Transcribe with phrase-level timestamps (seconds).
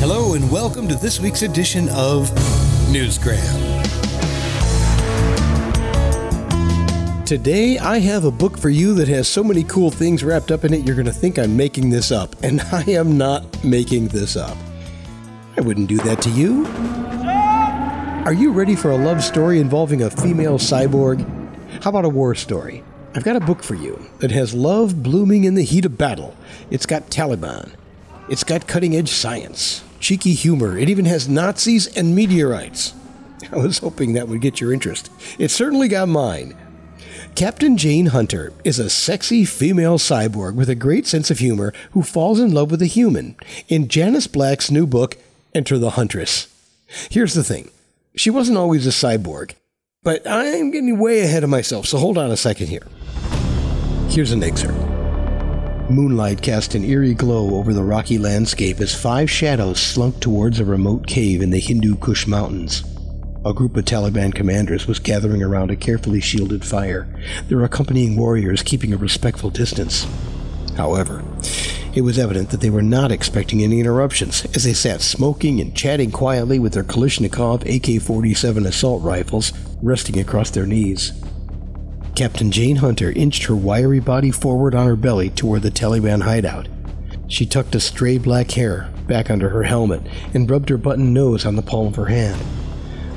[0.00, 2.30] Hello, and welcome to this week's edition of
[2.88, 3.36] Newsgram.
[7.26, 10.64] Today, I have a book for you that has so many cool things wrapped up
[10.64, 12.34] in it, you're going to think I'm making this up.
[12.42, 14.56] And I am not making this up.
[15.58, 16.64] I wouldn't do that to you.
[18.24, 21.20] Are you ready for a love story involving a female cyborg?
[21.84, 22.82] How about a war story?
[23.14, 26.34] I've got a book for you that has love blooming in the heat of battle.
[26.70, 27.74] It's got Taliban.
[28.30, 30.76] It's got cutting edge science, cheeky humor.
[30.76, 32.94] It even has Nazis and meteorites.
[33.52, 35.10] I was hoping that would get your interest.
[35.38, 36.56] It certainly got mine.
[37.34, 42.02] Captain Jane Hunter is a sexy female cyborg with a great sense of humor who
[42.02, 43.36] falls in love with a human
[43.68, 45.16] in Janus Black's new book,
[45.54, 46.48] Enter the Huntress.
[47.08, 47.70] Here's the thing
[48.16, 49.54] she wasn't always a cyborg,
[50.02, 52.86] but I'm getting way ahead of myself, so hold on a second here.
[54.08, 54.99] Here's an excerpt.
[55.90, 60.64] Moonlight cast an eerie glow over the rocky landscape as five shadows slunk towards a
[60.64, 62.84] remote cave in the Hindu Kush Mountains.
[63.44, 67.08] A group of Taliban commanders was gathering around a carefully shielded fire,
[67.48, 70.06] their accompanying warriors keeping a respectful distance.
[70.76, 71.24] However,
[71.92, 75.74] it was evident that they were not expecting any interruptions as they sat smoking and
[75.74, 81.12] chatting quietly with their Kalashnikov AK 47 assault rifles resting across their knees.
[82.20, 86.68] Captain Jane Hunter inched her wiry body forward on her belly toward the Taliban hideout.
[87.28, 90.02] She tucked a stray black hair back under her helmet
[90.34, 92.38] and rubbed her button nose on the palm of her hand.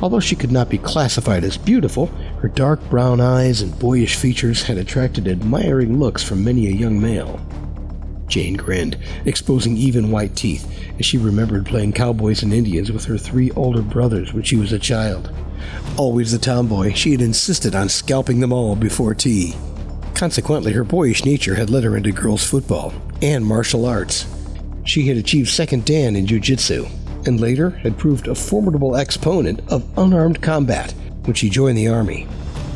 [0.01, 2.05] Although she could not be classified as beautiful,
[2.39, 6.97] her dark brown eyes and boyish features had attracted admiring looks from many a young
[6.97, 7.41] male.
[8.33, 10.67] Jane grinned, exposing even white teeth,
[10.97, 14.71] as she remembered playing cowboys and Indians with her three older brothers when she was
[14.71, 15.31] a child.
[15.97, 19.53] Always the tomboy, she had insisted on scalping them all before tea.
[20.15, 24.25] Consequently, her boyish nature had led her into girls' football and martial arts.
[24.83, 26.87] She had achieved second dan in jiu-jitsu
[27.27, 30.91] and later had proved a formidable exponent of unarmed combat
[31.25, 32.27] when she joined the Army.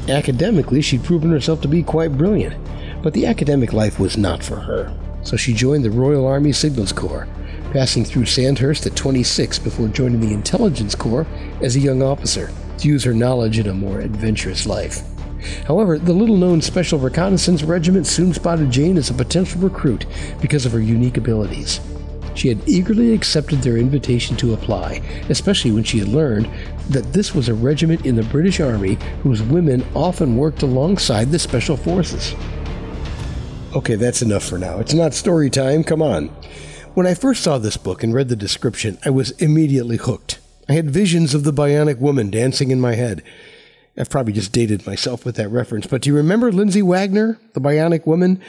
[0.08, 2.56] Academically, she'd proven herself to be quite brilliant,
[3.02, 4.96] but the academic life was not for her.
[5.28, 7.28] So she joined the Royal Army Signals Corps,
[7.74, 11.28] passing through Sandhurst at 26 before joining the Intelligence Corps
[11.62, 15.02] as a young officer to use her knowledge in a more adventurous life.
[15.66, 20.06] However, the little known Special Reconnaissance Regiment soon spotted Jane as a potential recruit
[20.40, 21.82] because of her unique abilities.
[22.34, 26.50] She had eagerly accepted their invitation to apply, especially when she had learned
[26.88, 31.40] that this was a regiment in the British Army whose women often worked alongside the
[31.40, 32.34] Special Forces.
[33.78, 34.80] Okay, that's enough for now.
[34.80, 36.30] It's not story time, come on.
[36.96, 40.40] When I first saw this book and read the description, I was immediately hooked.
[40.68, 43.22] I had visions of the bionic woman dancing in my head.
[43.96, 47.62] I've probably just dated myself with that reference, but do you remember Lindsay Wagner, the
[47.62, 48.42] bionic woman?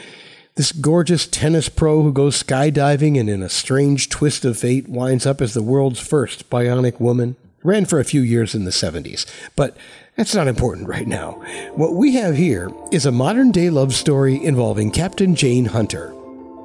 [0.55, 5.27] This gorgeous tennis pro who goes skydiving and, in a strange twist of fate, winds
[5.27, 7.35] up as the world's first bionic woman.
[7.61, 9.25] Ran for a few years in the 70s,
[9.57, 9.75] but
[10.15, 11.33] that's not important right now.
[11.75, 16.13] What we have here is a modern day love story involving Captain Jane Hunter.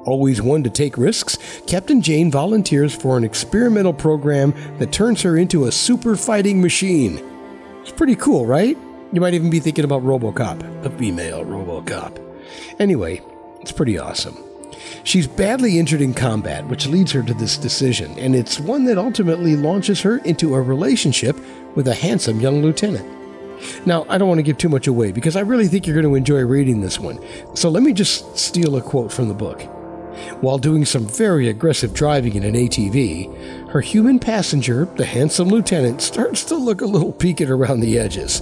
[0.05, 5.35] Always one to take risks, Captain Jane volunteers for an experimental program that turns her
[5.35, 7.21] into a super fighting machine.
[7.81, 8.77] It's pretty cool, right?
[9.11, 12.21] You might even be thinking about Robocop, the female Robocop.
[12.79, 13.21] Anyway,
[13.59, 14.37] it's pretty awesome.
[15.03, 18.97] She's badly injured in combat, which leads her to this decision, and it's one that
[18.97, 21.37] ultimately launches her into a relationship
[21.75, 23.11] with a handsome young lieutenant.
[23.85, 26.11] Now, I don't want to give too much away because I really think you're going
[26.11, 27.19] to enjoy reading this one,
[27.55, 29.61] so let me just steal a quote from the book.
[30.41, 36.01] While doing some very aggressive driving in an ATV, her human passenger, the handsome lieutenant,
[36.01, 38.41] starts to look a little peaked around the edges.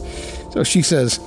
[0.51, 1.19] So she says,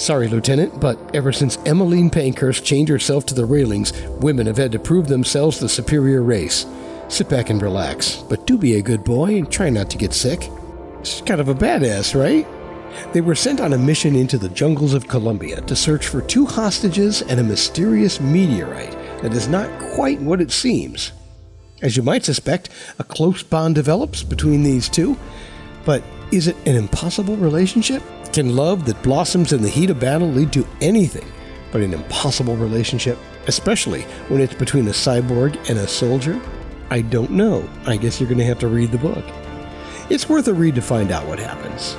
[0.00, 4.72] Sorry, Lieutenant, but ever since Emmeline Pankhurst chained herself to the railings, women have had
[4.72, 6.64] to prove themselves the superior race.
[7.08, 10.14] Sit back and relax, but do be a good boy and try not to get
[10.14, 10.48] sick.
[11.02, 12.46] She's kind of a badass, right?
[13.12, 16.46] They were sent on a mission into the jungles of Colombia to search for two
[16.46, 21.12] hostages and a mysterious meteorite that is not quite what it seems.
[21.82, 25.18] As you might suspect, a close bond develops between these two,
[25.84, 26.02] but
[26.32, 28.02] is it an impossible relationship?
[28.32, 31.26] Can love that blossoms in the heat of battle lead to anything
[31.72, 33.18] but an impossible relationship,
[33.48, 36.40] especially when it's between a cyborg and a soldier?
[36.90, 37.68] I don't know.
[37.86, 39.24] I guess you're going to have to read the book.
[40.10, 41.96] It's worth a read to find out what happens.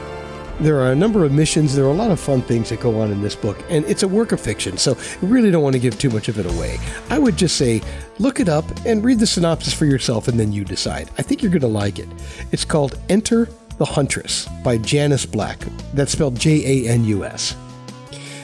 [0.61, 3.01] There are a number of missions, there are a lot of fun things that go
[3.01, 5.73] on in this book, and it's a work of fiction, so I really don't want
[5.73, 6.77] to give too much of it away.
[7.09, 7.81] I would just say
[8.19, 11.09] look it up and read the synopsis for yourself, and then you decide.
[11.17, 12.09] I think you're going to like it.
[12.51, 15.59] It's called Enter the Huntress by Janus Black.
[15.93, 17.55] That's spelled J A N U S.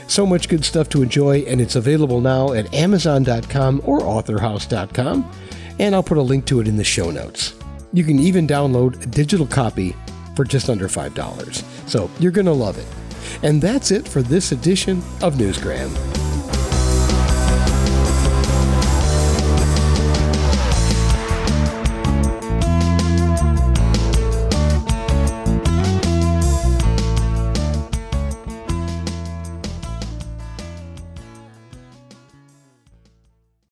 [0.08, 5.32] So much good stuff to enjoy, and it's available now at Amazon.com or AuthorHouse.com,
[5.80, 7.54] and I'll put a link to it in the show notes.
[7.94, 9.96] You can even download a digital copy
[10.36, 11.90] for just under $5.
[11.90, 12.88] So you're going to love it.
[13.44, 16.17] And that's it for this edition of Newsgram.